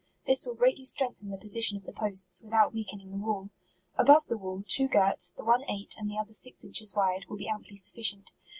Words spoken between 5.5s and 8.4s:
eight, and the other six inches wide, will be amply sufficient.